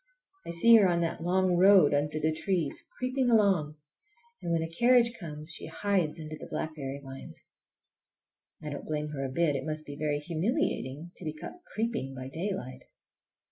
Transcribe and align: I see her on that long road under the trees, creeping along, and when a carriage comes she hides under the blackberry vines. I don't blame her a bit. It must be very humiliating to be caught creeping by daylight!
I 0.47 0.49
see 0.49 0.77
her 0.77 0.87
on 0.87 1.01
that 1.01 1.21
long 1.21 1.57
road 1.57 1.93
under 1.93 2.19
the 2.19 2.33
trees, 2.33 2.87
creeping 2.97 3.29
along, 3.29 3.75
and 4.41 4.51
when 4.51 4.63
a 4.63 4.67
carriage 4.67 5.11
comes 5.19 5.51
she 5.51 5.67
hides 5.67 6.19
under 6.19 6.35
the 6.35 6.47
blackberry 6.49 6.99
vines. 7.03 7.45
I 8.63 8.71
don't 8.71 8.83
blame 8.87 9.09
her 9.09 9.23
a 9.23 9.29
bit. 9.29 9.55
It 9.55 9.63
must 9.63 9.85
be 9.85 9.95
very 9.95 10.17
humiliating 10.17 11.11
to 11.17 11.23
be 11.23 11.33
caught 11.33 11.63
creeping 11.75 12.15
by 12.15 12.29
daylight! 12.29 12.85